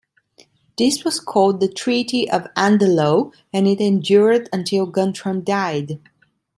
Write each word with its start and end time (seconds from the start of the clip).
This 0.79 1.03
was 1.03 1.19
called 1.19 1.59
the 1.59 1.67
Treaty 1.71 2.27
of 2.27 2.47
Andelot 2.57 3.33
and 3.53 3.67
it 3.67 3.79
endured 3.79 4.49
until 4.51 4.91
Guntram 4.91 5.43
died. 5.45 6.01